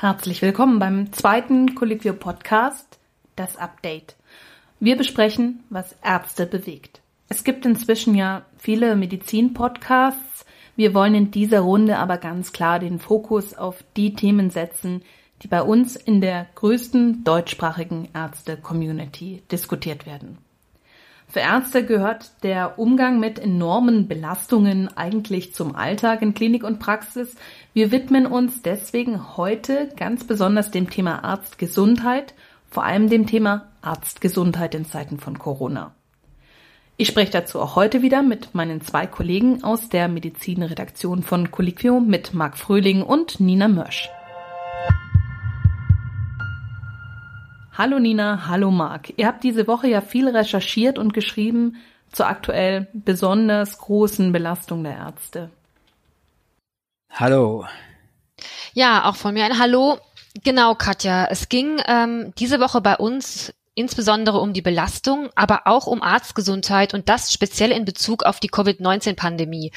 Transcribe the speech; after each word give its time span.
Herzlich 0.00 0.42
willkommen 0.42 0.78
beim 0.78 1.12
zweiten 1.12 1.74
Colliquio 1.74 2.12
Podcast, 2.12 3.00
das 3.34 3.56
Update. 3.56 4.14
Wir 4.78 4.96
besprechen, 4.96 5.64
was 5.70 5.96
Ärzte 6.04 6.46
bewegt. 6.46 7.00
Es 7.28 7.42
gibt 7.42 7.66
inzwischen 7.66 8.14
ja 8.14 8.42
viele 8.58 8.94
Medizin-Podcasts. 8.94 10.46
Wir 10.76 10.94
wollen 10.94 11.16
in 11.16 11.30
dieser 11.32 11.62
Runde 11.62 11.98
aber 11.98 12.18
ganz 12.18 12.52
klar 12.52 12.78
den 12.78 13.00
Fokus 13.00 13.54
auf 13.54 13.82
die 13.96 14.14
Themen 14.14 14.50
setzen, 14.50 15.02
die 15.42 15.48
bei 15.48 15.62
uns 15.62 15.96
in 15.96 16.20
der 16.20 16.46
größten 16.54 17.24
deutschsprachigen 17.24 18.08
Ärzte-Community 18.14 19.42
diskutiert 19.50 20.06
werden. 20.06 20.38
Für 21.30 21.40
Ärzte 21.40 21.84
gehört 21.84 22.42
der 22.42 22.78
Umgang 22.78 23.20
mit 23.20 23.38
enormen 23.38 24.08
Belastungen 24.08 24.88
eigentlich 24.96 25.54
zum 25.54 25.76
Alltag 25.76 26.22
in 26.22 26.32
Klinik 26.32 26.64
und 26.64 26.78
Praxis. 26.78 27.36
Wir 27.74 27.90
widmen 27.92 28.24
uns 28.24 28.62
deswegen 28.62 29.36
heute 29.36 29.90
ganz 29.94 30.24
besonders 30.24 30.70
dem 30.70 30.88
Thema 30.88 31.22
Arztgesundheit, 31.24 32.32
vor 32.70 32.84
allem 32.84 33.10
dem 33.10 33.26
Thema 33.26 33.68
Arztgesundheit 33.82 34.74
in 34.74 34.86
Zeiten 34.86 35.18
von 35.18 35.38
Corona. 35.38 35.94
Ich 36.96 37.08
spreche 37.08 37.30
dazu 37.30 37.60
auch 37.60 37.76
heute 37.76 38.00
wieder 38.00 38.22
mit 38.22 38.54
meinen 38.54 38.80
zwei 38.80 39.06
Kollegen 39.06 39.62
aus 39.62 39.90
der 39.90 40.08
Medizinredaktion 40.08 41.22
von 41.22 41.50
Colliquio 41.50 42.00
mit 42.00 42.32
Marc 42.32 42.56
Fröhling 42.56 43.02
und 43.02 43.38
Nina 43.38 43.68
Mörsch. 43.68 44.08
Hallo 47.78 48.00
Nina, 48.00 48.48
hallo 48.48 48.72
Marc. 48.72 49.12
Ihr 49.18 49.28
habt 49.28 49.44
diese 49.44 49.68
Woche 49.68 49.86
ja 49.86 50.00
viel 50.00 50.28
recherchiert 50.28 50.98
und 50.98 51.14
geschrieben 51.14 51.76
zur 52.10 52.26
aktuell 52.26 52.88
besonders 52.92 53.78
großen 53.78 54.32
Belastung 54.32 54.82
der 54.82 54.96
Ärzte. 54.96 55.50
Hallo. 57.12 57.66
Ja, 58.72 59.04
auch 59.04 59.14
von 59.14 59.32
mir 59.32 59.44
ein 59.44 59.60
Hallo. 59.60 60.00
Genau, 60.42 60.74
Katja. 60.74 61.28
Es 61.30 61.48
ging 61.48 61.80
ähm, 61.86 62.32
diese 62.36 62.58
Woche 62.58 62.80
bei 62.80 62.96
uns 62.96 63.54
insbesondere 63.76 64.40
um 64.40 64.54
die 64.54 64.62
Belastung, 64.62 65.30
aber 65.36 65.68
auch 65.68 65.86
um 65.86 66.02
Arztgesundheit 66.02 66.94
und 66.94 67.08
das 67.08 67.32
speziell 67.32 67.70
in 67.70 67.84
Bezug 67.84 68.24
auf 68.24 68.40
die 68.40 68.48
Covid-19-Pandemie. 68.48 69.70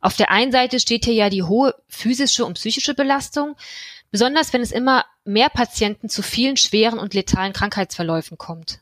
Auf 0.00 0.16
der 0.16 0.30
einen 0.30 0.50
Seite 0.50 0.80
steht 0.80 1.04
hier 1.04 1.12
ja 1.12 1.28
die 1.28 1.42
hohe 1.42 1.74
physische 1.88 2.46
und 2.46 2.54
psychische 2.54 2.94
Belastung, 2.94 3.54
besonders 4.14 4.52
wenn 4.52 4.60
es 4.60 4.70
immer 4.70 5.04
mehr 5.24 5.48
Patienten 5.48 6.08
zu 6.08 6.22
vielen 6.22 6.56
schweren 6.56 7.00
und 7.00 7.14
letalen 7.14 7.52
Krankheitsverläufen 7.52 8.38
kommt. 8.38 8.78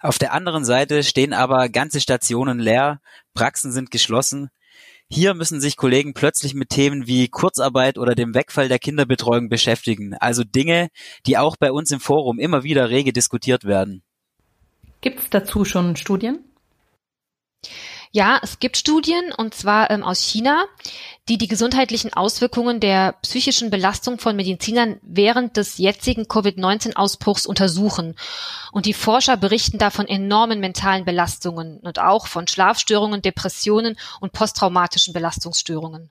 Auf 0.00 0.18
der 0.18 0.32
anderen 0.32 0.64
Seite 0.64 1.04
stehen 1.04 1.32
aber 1.32 1.68
ganze 1.68 2.00
Stationen 2.00 2.58
leer, 2.58 3.00
Praxen 3.34 3.70
sind 3.70 3.92
geschlossen. 3.92 4.50
Hier 5.08 5.34
müssen 5.34 5.60
sich 5.60 5.76
Kollegen 5.76 6.12
plötzlich 6.12 6.54
mit 6.54 6.70
Themen 6.70 7.06
wie 7.06 7.28
Kurzarbeit 7.28 7.98
oder 7.98 8.16
dem 8.16 8.34
Wegfall 8.34 8.66
der 8.66 8.80
Kinderbetreuung 8.80 9.48
beschäftigen, 9.48 10.14
also 10.14 10.42
Dinge, 10.42 10.88
die 11.24 11.38
auch 11.38 11.56
bei 11.56 11.70
uns 11.70 11.92
im 11.92 12.00
Forum 12.00 12.40
immer 12.40 12.64
wieder 12.64 12.90
rege 12.90 13.12
diskutiert 13.12 13.62
werden. 13.62 14.02
Gibt 15.02 15.20
es 15.20 15.30
dazu 15.30 15.64
schon 15.64 15.94
Studien? 15.94 16.40
Ja, 18.10 18.38
es 18.42 18.58
gibt 18.58 18.76
Studien, 18.76 19.32
und 19.36 19.54
zwar 19.54 19.90
ähm, 19.90 20.02
aus 20.02 20.20
China, 20.20 20.64
die 21.28 21.36
die 21.36 21.48
gesundheitlichen 21.48 22.12
Auswirkungen 22.12 22.80
der 22.80 23.12
psychischen 23.22 23.70
Belastung 23.70 24.18
von 24.18 24.34
Medizinern 24.34 24.98
während 25.02 25.56
des 25.56 25.76
jetzigen 25.78 26.26
Covid-19-Ausbruchs 26.26 27.46
untersuchen. 27.46 28.14
Und 28.72 28.86
die 28.86 28.94
Forscher 28.94 29.36
berichten 29.36 29.78
da 29.78 29.90
von 29.90 30.06
enormen 30.06 30.60
mentalen 30.60 31.04
Belastungen 31.04 31.78
und 31.80 31.98
auch 31.98 32.26
von 32.26 32.46
Schlafstörungen, 32.46 33.20
Depressionen 33.20 33.96
und 34.20 34.32
posttraumatischen 34.32 35.12
Belastungsstörungen. 35.12 36.10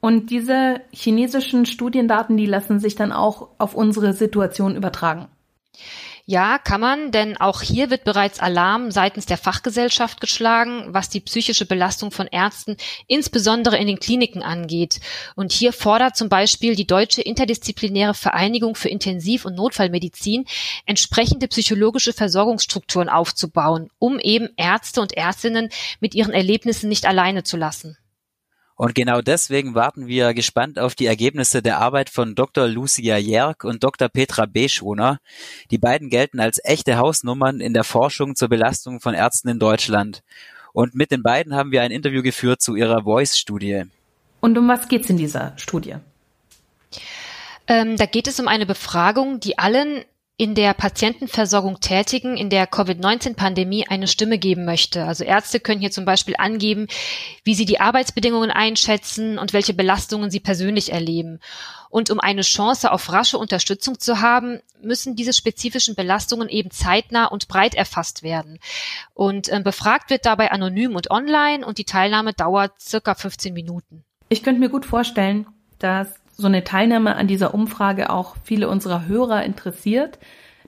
Und 0.00 0.30
diese 0.30 0.80
chinesischen 0.92 1.66
Studiendaten, 1.66 2.36
die 2.36 2.46
lassen 2.46 2.80
sich 2.80 2.96
dann 2.96 3.12
auch 3.12 3.48
auf 3.58 3.74
unsere 3.74 4.12
Situation 4.12 4.76
übertragen. 4.76 5.28
Ja, 6.28 6.58
kann 6.58 6.80
man, 6.80 7.12
denn 7.12 7.36
auch 7.36 7.62
hier 7.62 7.88
wird 7.88 8.02
bereits 8.02 8.40
Alarm 8.40 8.90
seitens 8.90 9.26
der 9.26 9.38
Fachgesellschaft 9.38 10.20
geschlagen, 10.20 10.86
was 10.88 11.08
die 11.08 11.20
psychische 11.20 11.66
Belastung 11.66 12.10
von 12.10 12.26
Ärzten 12.26 12.76
insbesondere 13.06 13.78
in 13.78 13.86
den 13.86 14.00
Kliniken 14.00 14.42
angeht. 14.42 14.98
Und 15.36 15.52
hier 15.52 15.72
fordert 15.72 16.16
zum 16.16 16.28
Beispiel 16.28 16.74
die 16.74 16.86
Deutsche 16.88 17.22
Interdisziplinäre 17.22 18.12
Vereinigung 18.14 18.74
für 18.74 18.88
Intensiv- 18.88 19.44
und 19.44 19.54
Notfallmedizin, 19.54 20.46
entsprechende 20.84 21.46
psychologische 21.46 22.12
Versorgungsstrukturen 22.12 23.08
aufzubauen, 23.08 23.88
um 24.00 24.18
eben 24.18 24.48
Ärzte 24.56 25.02
und 25.02 25.16
Ärztinnen 25.16 25.68
mit 26.00 26.16
ihren 26.16 26.32
Erlebnissen 26.32 26.88
nicht 26.88 27.06
alleine 27.06 27.44
zu 27.44 27.56
lassen. 27.56 27.98
Und 28.76 28.94
genau 28.94 29.22
deswegen 29.22 29.74
warten 29.74 30.06
wir 30.06 30.34
gespannt 30.34 30.78
auf 30.78 30.94
die 30.94 31.06
Ergebnisse 31.06 31.62
der 31.62 31.78
Arbeit 31.78 32.10
von 32.10 32.34
Dr. 32.34 32.68
Lucia 32.68 33.16
Jerk 33.16 33.64
und 33.64 33.82
Dr. 33.82 34.10
Petra 34.10 34.44
Beschwoner. 34.44 35.18
Die 35.70 35.78
beiden 35.78 36.10
gelten 36.10 36.40
als 36.40 36.60
echte 36.62 36.98
Hausnummern 36.98 37.60
in 37.60 37.72
der 37.72 37.84
Forschung 37.84 38.36
zur 38.36 38.48
Belastung 38.48 39.00
von 39.00 39.14
Ärzten 39.14 39.48
in 39.48 39.58
Deutschland. 39.58 40.22
Und 40.74 40.94
mit 40.94 41.10
den 41.10 41.22
beiden 41.22 41.54
haben 41.54 41.72
wir 41.72 41.80
ein 41.80 41.90
Interview 41.90 42.22
geführt 42.22 42.60
zu 42.60 42.76
ihrer 42.76 43.04
Voice-Studie. 43.04 43.84
Und 44.40 44.58
um 44.58 44.68
was 44.68 44.88
geht's 44.88 45.08
in 45.08 45.16
dieser 45.16 45.54
Studie? 45.56 45.96
Ähm, 47.66 47.96
da 47.96 48.04
geht 48.04 48.28
es 48.28 48.38
um 48.38 48.46
eine 48.46 48.66
Befragung, 48.66 49.40
die 49.40 49.58
allen 49.58 50.04
in 50.38 50.54
der 50.54 50.74
Patientenversorgung 50.74 51.80
Tätigen 51.80 52.36
in 52.36 52.50
der 52.50 52.66
Covid-19-Pandemie 52.66 53.86
eine 53.88 54.06
Stimme 54.06 54.36
geben 54.38 54.66
möchte. 54.66 55.04
Also 55.04 55.24
Ärzte 55.24 55.60
können 55.60 55.80
hier 55.80 55.90
zum 55.90 56.04
Beispiel 56.04 56.34
angeben, 56.36 56.88
wie 57.42 57.54
sie 57.54 57.64
die 57.64 57.80
Arbeitsbedingungen 57.80 58.50
einschätzen 58.50 59.38
und 59.38 59.54
welche 59.54 59.72
Belastungen 59.72 60.30
sie 60.30 60.40
persönlich 60.40 60.92
erleben. 60.92 61.40
Und 61.88 62.10
um 62.10 62.20
eine 62.20 62.42
Chance 62.42 62.92
auf 62.92 63.10
rasche 63.10 63.38
Unterstützung 63.38 63.98
zu 63.98 64.20
haben, 64.20 64.60
müssen 64.82 65.16
diese 65.16 65.32
spezifischen 65.32 65.94
Belastungen 65.94 66.50
eben 66.50 66.70
zeitnah 66.70 67.24
und 67.24 67.48
breit 67.48 67.74
erfasst 67.74 68.22
werden. 68.22 68.58
Und 69.14 69.48
äh, 69.48 69.60
befragt 69.60 70.10
wird 70.10 70.26
dabei 70.26 70.50
anonym 70.50 70.96
und 70.96 71.10
online 71.10 71.64
und 71.64 71.78
die 71.78 71.84
Teilnahme 71.84 72.34
dauert 72.34 72.78
circa 72.78 73.14
15 73.14 73.54
Minuten. 73.54 74.04
Ich 74.28 74.42
könnte 74.42 74.60
mir 74.60 74.68
gut 74.68 74.84
vorstellen, 74.84 75.46
dass 75.78 76.08
so 76.36 76.46
eine 76.46 76.64
Teilnahme 76.64 77.16
an 77.16 77.26
dieser 77.26 77.54
Umfrage 77.54 78.10
auch 78.10 78.36
viele 78.44 78.68
unserer 78.68 79.06
Hörer 79.06 79.44
interessiert. 79.44 80.18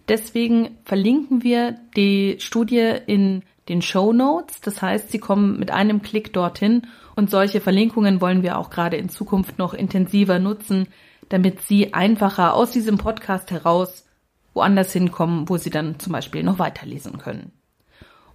Deswegen 0.08 0.78
verlinken 0.84 1.42
wir 1.42 1.76
die 1.94 2.36
Studie 2.40 2.94
in 3.06 3.42
den 3.68 3.82
Show 3.82 4.12
Notes. 4.12 4.60
Das 4.62 4.80
heißt, 4.80 5.10
Sie 5.10 5.18
kommen 5.18 5.58
mit 5.58 5.70
einem 5.70 6.00
Klick 6.00 6.32
dorthin 6.32 6.86
und 7.16 7.30
solche 7.30 7.60
Verlinkungen 7.60 8.20
wollen 8.20 8.42
wir 8.42 8.58
auch 8.58 8.70
gerade 8.70 8.96
in 8.96 9.10
Zukunft 9.10 9.58
noch 9.58 9.74
intensiver 9.74 10.38
nutzen, 10.38 10.88
damit 11.28 11.60
Sie 11.60 11.92
einfacher 11.92 12.54
aus 12.54 12.70
diesem 12.70 12.96
Podcast 12.96 13.50
heraus 13.50 14.06
woanders 14.54 14.92
hinkommen, 14.92 15.48
wo 15.48 15.58
Sie 15.58 15.70
dann 15.70 15.98
zum 15.98 16.12
Beispiel 16.12 16.42
noch 16.42 16.58
weiterlesen 16.58 17.18
können. 17.18 17.52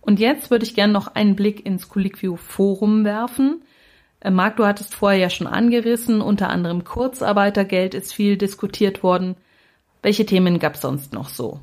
Und 0.02 0.20
jetzt 0.20 0.52
würde 0.52 0.66
ich 0.66 0.76
gerne 0.76 0.94
noch 0.94 1.08
einen 1.16 1.36
Blick 1.36 1.66
ins 1.66 1.90
Colliquio 1.90 2.36
Forum 2.36 3.04
werfen. 3.04 3.64
Äh, 4.24 4.32
Marc, 4.32 4.56
du 4.58 4.66
hattest 4.66 4.96
vorher 4.96 5.20
ja 5.20 5.30
schon 5.30 5.48
angerissen, 5.48 6.22
unter 6.22 6.50
anderem 6.50 6.84
Kurzarbeitergeld 6.84 7.94
ist 7.94 8.14
viel 8.14 8.38
diskutiert 8.38 9.04
worden. 9.04 9.36
Welche 10.02 10.26
Themen 10.26 10.60
gab 10.60 10.76
es 10.76 10.82
sonst 10.82 11.14
noch 11.14 11.30
so? 11.30 11.60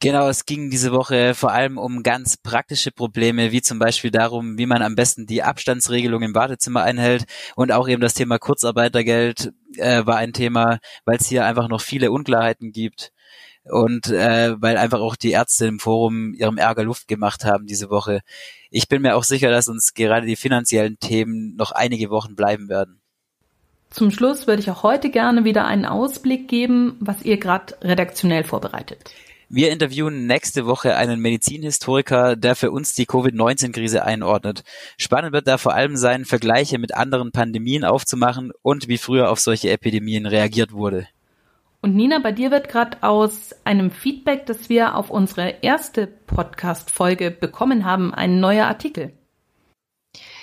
Genau, 0.00 0.28
es 0.28 0.46
ging 0.46 0.70
diese 0.70 0.92
Woche 0.92 1.34
vor 1.34 1.50
allem 1.50 1.76
um 1.76 2.04
ganz 2.04 2.36
praktische 2.36 2.92
Probleme, 2.92 3.50
wie 3.50 3.62
zum 3.62 3.80
Beispiel 3.80 4.12
darum, 4.12 4.56
wie 4.56 4.66
man 4.66 4.80
am 4.80 4.94
besten 4.94 5.26
die 5.26 5.42
Abstandsregelung 5.42 6.22
im 6.22 6.36
Wartezimmer 6.36 6.82
einhält 6.82 7.24
und 7.56 7.72
auch 7.72 7.88
eben 7.88 8.00
das 8.00 8.14
Thema 8.14 8.38
Kurzarbeitergeld 8.38 9.52
äh, 9.76 10.06
war 10.06 10.16
ein 10.16 10.32
Thema, 10.32 10.78
weil 11.04 11.16
es 11.16 11.26
hier 11.26 11.44
einfach 11.46 11.68
noch 11.68 11.80
viele 11.80 12.12
Unklarheiten 12.12 12.70
gibt 12.70 13.10
und 13.70 14.08
äh, 14.08 14.54
weil 14.60 14.76
einfach 14.76 15.00
auch 15.00 15.16
die 15.16 15.30
Ärzte 15.30 15.66
im 15.66 15.78
Forum 15.78 16.34
ihrem 16.34 16.58
Ärger 16.58 16.84
Luft 16.84 17.08
gemacht 17.08 17.44
haben 17.44 17.66
diese 17.66 17.90
Woche. 17.90 18.20
Ich 18.70 18.88
bin 18.88 19.02
mir 19.02 19.16
auch 19.16 19.24
sicher, 19.24 19.50
dass 19.50 19.68
uns 19.68 19.94
gerade 19.94 20.26
die 20.26 20.36
finanziellen 20.36 20.98
Themen 20.98 21.56
noch 21.56 21.72
einige 21.72 22.10
Wochen 22.10 22.34
bleiben 22.34 22.68
werden. 22.68 23.00
Zum 23.90 24.10
Schluss 24.10 24.46
würde 24.46 24.60
ich 24.60 24.70
auch 24.70 24.82
heute 24.82 25.10
gerne 25.10 25.44
wieder 25.44 25.64
einen 25.64 25.86
Ausblick 25.86 26.48
geben, 26.48 26.96
was 27.00 27.22
ihr 27.22 27.38
gerade 27.38 27.74
redaktionell 27.82 28.44
vorbereitet. 28.44 29.12
Wir 29.50 29.72
interviewen 29.72 30.26
nächste 30.26 30.66
Woche 30.66 30.96
einen 30.96 31.20
Medizinhistoriker, 31.20 32.36
der 32.36 32.54
für 32.54 32.70
uns 32.70 32.94
die 32.94 33.06
Covid-19-Krise 33.06 34.04
einordnet. 34.04 34.62
Spannend 34.98 35.32
wird 35.32 35.48
da 35.48 35.56
vor 35.56 35.72
allem 35.72 35.96
sein, 35.96 36.26
Vergleiche 36.26 36.78
mit 36.78 36.94
anderen 36.94 37.32
Pandemien 37.32 37.84
aufzumachen 37.84 38.52
und 38.60 38.88
wie 38.88 38.98
früher 38.98 39.30
auf 39.30 39.40
solche 39.40 39.70
Epidemien 39.70 40.26
reagiert 40.26 40.72
wurde. 40.72 41.08
Und 41.80 41.94
Nina, 41.94 42.18
bei 42.18 42.32
dir 42.32 42.50
wird 42.50 42.68
gerade 42.68 43.02
aus 43.02 43.54
einem 43.64 43.92
Feedback, 43.92 44.46
das 44.46 44.68
wir 44.68 44.96
auf 44.96 45.10
unsere 45.10 45.58
erste 45.62 46.08
Podcast-Folge 46.08 47.30
bekommen 47.30 47.84
haben, 47.84 48.12
ein 48.12 48.40
neuer 48.40 48.66
Artikel. 48.66 49.12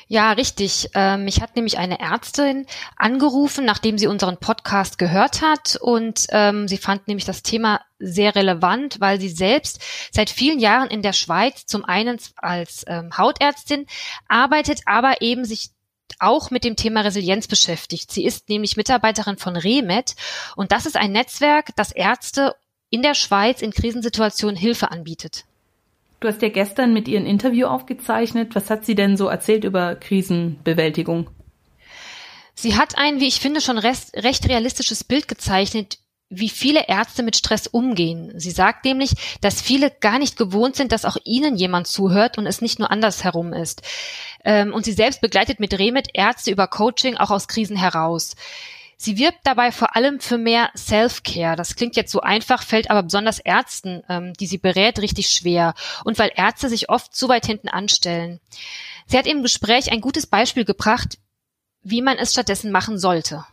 Ja, 0.07 0.33
richtig. 0.33 0.89
Ähm, 0.93 1.25
mich 1.25 1.41
hat 1.41 1.55
nämlich 1.55 1.79
eine 1.79 1.99
Ärztin 1.99 2.67
angerufen, 2.95 3.65
nachdem 3.65 3.97
sie 3.97 4.05
unseren 4.05 4.37
Podcast 4.37 4.99
gehört 4.99 5.41
hat 5.41 5.77
und 5.81 6.27
ähm, 6.29 6.67
sie 6.67 6.77
fand 6.77 7.07
nämlich 7.07 7.25
das 7.25 7.41
Thema 7.41 7.81
sehr 7.97 8.35
relevant, 8.35 8.99
weil 8.99 9.19
sie 9.19 9.29
selbst 9.29 9.81
seit 10.11 10.29
vielen 10.29 10.59
Jahren 10.59 10.89
in 10.89 11.01
der 11.01 11.13
Schweiz 11.13 11.65
zum 11.65 11.85
einen 11.85 12.19
als 12.35 12.85
ähm, 12.87 13.17
Hautärztin 13.17 13.87
arbeitet, 14.27 14.81
aber 14.85 15.21
eben 15.21 15.43
sich 15.43 15.71
auch 16.19 16.51
mit 16.51 16.63
dem 16.63 16.75
Thema 16.75 17.01
Resilienz 17.01 17.47
beschäftigt. 17.47 18.11
Sie 18.11 18.25
ist 18.25 18.49
nämlich 18.49 18.77
Mitarbeiterin 18.77 19.37
von 19.37 19.55
REMED 19.55 20.15
und 20.55 20.71
das 20.71 20.85
ist 20.85 20.97
ein 20.97 21.11
Netzwerk, 21.11 21.75
das 21.75 21.91
Ärzte 21.91 22.55
in 22.89 23.01
der 23.01 23.13
Schweiz 23.13 23.61
in 23.61 23.71
Krisensituationen 23.71 24.55
Hilfe 24.55 24.91
anbietet. 24.91 25.45
Du 26.19 26.27
hast 26.27 26.41
ja 26.41 26.49
gestern 26.49 26.93
mit 26.93 27.07
ihr 27.07 27.19
ein 27.19 27.25
Interview 27.25 27.67
aufgezeichnet. 27.67 28.55
Was 28.55 28.69
hat 28.69 28.85
sie 28.85 28.95
denn 28.95 29.17
so 29.17 29.27
erzählt 29.27 29.63
über 29.63 29.95
Krisenbewältigung? 29.95 31.29
Sie 32.53 32.77
hat 32.77 32.97
ein, 32.97 33.19
wie 33.19 33.27
ich 33.27 33.41
finde, 33.41 33.59
schon 33.59 33.77
recht, 33.77 34.13
recht 34.15 34.47
realistisches 34.47 35.03
Bild 35.03 35.27
gezeichnet, 35.27 35.99
wie 36.29 36.49
viele 36.49 36.87
Ärzte 36.87 37.23
mit 37.23 37.35
Stress 37.35 37.67
umgehen. 37.67 38.33
Sie 38.35 38.51
sagt 38.51 38.85
nämlich, 38.85 39.11
dass 39.41 39.61
viele 39.61 39.91
gar 39.91 40.17
nicht 40.17 40.37
gewohnt 40.37 40.75
sind, 40.75 40.91
dass 40.91 41.05
auch 41.05 41.17
ihnen 41.23 41.55
jemand 41.55 41.87
zuhört 41.87 42.37
und 42.37 42.47
es 42.47 42.61
nicht 42.61 42.79
nur 42.79 42.89
andersherum 42.89 43.53
ist. 43.53 43.83
Ähm, 44.43 44.73
und 44.73 44.85
sie 44.85 44.93
selbst 44.93 45.21
begleitet 45.21 45.59
mit 45.59 45.77
Remit 45.77 46.09
Ärzte 46.13 46.51
über 46.51 46.67
Coaching 46.67 47.17
auch 47.17 47.29
aus 47.29 47.47
Krisen 47.47 47.77
heraus. 47.77 48.35
Sie 48.97 49.17
wirbt 49.17 49.39
dabei 49.43 49.71
vor 49.71 49.95
allem 49.95 50.19
für 50.19 50.37
mehr 50.37 50.71
Self-Care. 50.75 51.55
Das 51.55 51.75
klingt 51.75 51.95
jetzt 51.95 52.11
so 52.11 52.21
einfach, 52.21 52.63
fällt 52.63 52.89
aber 52.89 53.03
besonders 53.03 53.39
Ärzten, 53.39 54.03
ähm, 54.09 54.33
die 54.33 54.47
sie 54.47 54.57
berät, 54.57 54.99
richtig 54.99 55.29
schwer. 55.29 55.73
Und 56.05 56.17
weil 56.17 56.31
Ärzte 56.35 56.69
sich 56.69 56.89
oft 56.89 57.13
zu 57.15 57.27
weit 57.27 57.45
hinten 57.45 57.67
anstellen. 57.67 58.39
Sie 59.05 59.17
hat 59.17 59.27
im 59.27 59.43
Gespräch 59.43 59.91
ein 59.91 60.01
gutes 60.01 60.25
Beispiel 60.25 60.65
gebracht, 60.65 61.19
wie 61.83 62.01
man 62.01 62.17
es 62.17 62.31
stattdessen 62.31 62.71
machen 62.71 62.97
sollte. 62.97 63.45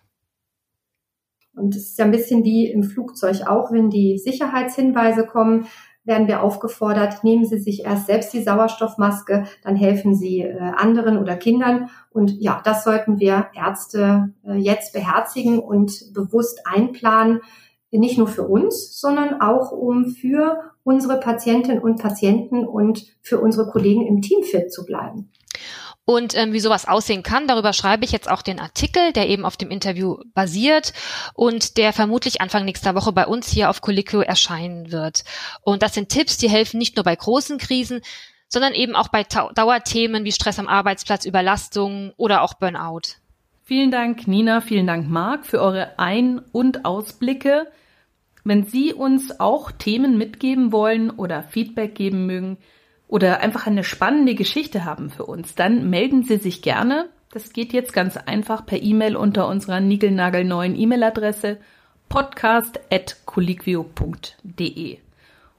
Und 1.55 1.77
es 1.77 1.91
ist 1.91 1.99
ja 1.99 2.05
ein 2.05 2.11
bisschen 2.11 2.45
wie 2.45 2.71
im 2.71 2.83
Flugzeug 2.83 3.47
auch, 3.47 3.73
wenn 3.73 3.91
die 3.91 4.19
Sicherheitshinweise 4.19 5.27
kommen, 5.27 5.67
werden 6.05 6.27
wir 6.27 6.43
aufgefordert, 6.43 7.23
nehmen 7.23 7.45
Sie 7.45 7.59
sich 7.59 7.85
erst 7.85 8.07
selbst 8.07 8.33
die 8.33 8.43
Sauerstoffmaske, 8.43 9.45
dann 9.63 9.77
helfen 9.77 10.15
Sie 10.15 10.41
äh, 10.41 10.59
anderen 10.59 11.19
oder 11.19 11.37
Kindern. 11.37 11.91
Und 12.11 12.33
ja, 12.41 12.61
das 12.65 12.85
sollten 12.85 13.21
wir 13.21 13.47
Ärzte 13.55 14.33
äh, 14.45 14.57
jetzt 14.57 14.93
beherzigen 14.93 15.61
und 15.61 16.13
bewusst 16.13 16.67
einplanen, 16.67 17.41
nicht 17.91 18.19
nur 18.19 18.27
für 18.27 18.49
uns, 18.49 18.99
sondern 18.99 19.41
auch 19.41 19.71
um 19.71 20.07
für 20.07 20.73
unsere 20.83 21.21
Patientinnen 21.21 21.81
und 21.81 22.01
Patienten 22.01 22.67
und 22.67 23.05
für 23.21 23.39
unsere 23.39 23.71
Kollegen 23.71 24.07
im 24.07 24.23
Team 24.23 24.43
fit 24.43 24.73
zu 24.73 24.85
bleiben. 24.85 25.31
Und 26.05 26.37
ähm, 26.37 26.53
wie 26.53 26.61
sowas 26.61 26.89
aussehen 26.89 27.23
kann, 27.23 27.47
darüber 27.47 27.73
schreibe 27.73 28.05
ich 28.05 28.11
jetzt 28.11 28.29
auch 28.29 28.43
den 28.43 28.59
Artikel, 28.59 29.13
der 29.13 29.29
eben 29.29 29.45
auf 29.45 29.57
dem 29.57 29.71
Interview 29.71 30.17
basiert 30.35 30.93
und 31.35 31.77
der 31.77 31.93
vermutlich 31.93 32.41
Anfang 32.41 32.65
nächster 32.65 32.97
Woche 32.97 33.13
bei 33.13 33.27
uns 33.27 33.49
hier 33.49 33.71
auf 33.71 33.81
Colliquio 33.81 34.21
erscheinen 34.21 34.91
wird. 34.91 35.23
Und 35.63 35.83
das 35.83 35.95
sind 35.95 36.09
Tipps, 36.09 36.39
die 36.39 36.51
helfen 36.51 36.79
nicht 36.79 36.97
nur 36.97 37.05
bei 37.05 37.15
großen 37.15 37.59
Krisen, 37.59 38.01
sondern 38.49 38.75
eben 38.75 38.97
auch 38.97 39.09
bei 39.09 39.23
Dauerthemen 39.23 40.25
wie 40.25 40.33
Stress 40.33 40.59
am 40.59 40.69
Arbeitsplatz, 40.69 41.25
Überlastung 41.25 42.13
oder 42.17 42.43
auch 42.43 42.55
Burnout. 42.55 43.17
Vielen 43.63 43.93
Dank, 43.93 44.27
Nina, 44.27 44.61
vielen 44.61 44.89
Dank, 44.89 45.09
Marc, 45.09 45.47
für 45.47 45.61
eure 45.61 45.99
Ein- 46.01 46.43
und 46.51 46.85
Ausblicke. 46.85 47.71
Wenn 48.43 48.65
Sie 48.65 48.93
uns 48.93 49.39
auch 49.39 49.71
Themen 49.71 50.19
mitgeben 50.19 50.73
wollen 50.73 51.11
oder 51.11 51.45
Feedback 51.45 51.95
geben 51.95 52.27
mögen, 52.27 52.59
oder 53.13 53.41
einfach 53.41 53.67
eine 53.67 53.85
spannende 53.85 54.35
Geschichte 54.35 54.87
haben 54.87 55.11
für 55.11 55.27
uns, 55.27 55.55
dann 55.55 55.91
melden 55.91 56.23
Sie 56.23 56.39
sich 56.39 56.63
gerne. 56.63 57.11
Das 57.31 57.53
geht 57.53 57.75
jetzt 57.75 57.93
ganz 57.93 58.17
einfach 58.17 58.65
per 58.65 58.83
E-Mail 58.83 59.17
unter 59.17 59.49
unserer 59.49 59.81
niegelnagelneuen 59.81 60.75
E-Mail-Adresse 60.75 61.59
podcast.colliquio.de. 62.09 64.97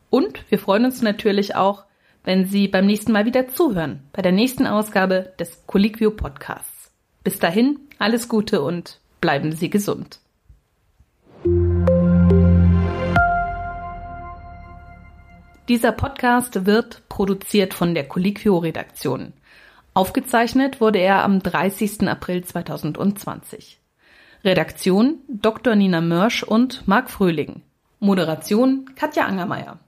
Und 0.10 0.50
wir 0.50 0.58
freuen 0.58 0.86
uns 0.86 1.04
natürlich 1.04 1.56
auch, 1.56 1.84
wenn 2.24 2.48
Sie 2.48 2.68
beim 2.68 2.88
nächsten 2.88 3.12
Mal 3.12 3.26
wieder 3.26 3.48
zuhören, 3.48 4.02
bei 4.14 4.24
der 4.24 4.32
nächsten 4.32 4.66
Ausgabe 4.66 5.34
des 5.38 5.68
Colliquio 5.68 6.10
Podcasts. 6.10 6.90
Bis 7.24 7.38
dahin, 7.38 7.78
alles 8.00 8.30
Gute 8.30 8.64
und 8.64 9.00
bleiben 9.22 9.52
Sie 9.52 9.70
gesund. 9.70 10.18
Dieser 15.70 15.94
Podcast 15.94 16.66
wird 16.66 17.08
produziert 17.08 17.74
von 17.74 17.96
der 17.96 18.06
Colliquio-Redaktion. 18.06 19.32
Aufgezeichnet 19.94 20.82
wurde 20.82 21.00
er 21.00 21.24
am 21.24 21.40
30. 21.40 22.06
April 22.06 22.44
2020. 22.44 23.80
Redaktion 24.44 25.20
Dr. 25.30 25.76
Nina 25.76 26.02
Mörsch 26.02 26.44
und 26.44 26.86
Marc 26.86 27.10
Fröhling. 27.10 27.62
Moderation 28.02 28.90
Katja 28.96 29.24
Angermeier. 29.24 29.80